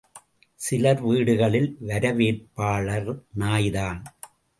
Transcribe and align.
சிலர் 0.59 1.01
வீடுகளில் 1.01 1.77
வரவேற்பாளர் 1.87 3.11
நாய்தான். 3.37 4.01